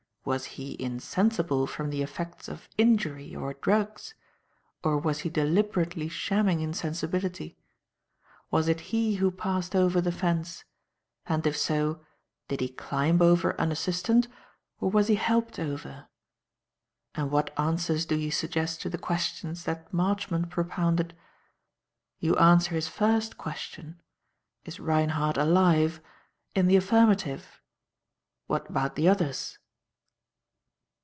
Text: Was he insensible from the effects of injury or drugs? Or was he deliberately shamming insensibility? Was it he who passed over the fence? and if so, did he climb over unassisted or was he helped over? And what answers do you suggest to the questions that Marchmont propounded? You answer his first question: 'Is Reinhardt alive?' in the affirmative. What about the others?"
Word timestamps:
Was 0.23 0.45
he 0.45 0.79
insensible 0.79 1.65
from 1.65 1.89
the 1.89 2.03
effects 2.03 2.47
of 2.47 2.69
injury 2.77 3.35
or 3.35 3.55
drugs? 3.55 4.13
Or 4.83 4.99
was 4.99 5.21
he 5.21 5.31
deliberately 5.31 6.07
shamming 6.09 6.59
insensibility? 6.59 7.57
Was 8.51 8.67
it 8.67 8.81
he 8.93 9.15
who 9.15 9.31
passed 9.31 9.75
over 9.75 9.99
the 9.99 10.11
fence? 10.11 10.63
and 11.25 11.47
if 11.47 11.57
so, 11.57 12.01
did 12.47 12.59
he 12.61 12.69
climb 12.69 13.19
over 13.19 13.59
unassisted 13.59 14.27
or 14.79 14.91
was 14.91 15.07
he 15.07 15.15
helped 15.15 15.57
over? 15.57 16.07
And 17.15 17.31
what 17.31 17.51
answers 17.59 18.05
do 18.05 18.13
you 18.13 18.29
suggest 18.29 18.79
to 18.83 18.91
the 18.91 18.99
questions 18.99 19.63
that 19.63 19.91
Marchmont 19.91 20.51
propounded? 20.51 21.17
You 22.19 22.35
answer 22.37 22.75
his 22.75 22.87
first 22.87 23.39
question: 23.39 23.99
'Is 24.65 24.79
Reinhardt 24.79 25.37
alive?' 25.37 25.99
in 26.53 26.67
the 26.67 26.75
affirmative. 26.77 27.59
What 28.45 28.69
about 28.69 28.93
the 28.95 29.07
others?" 29.09 29.57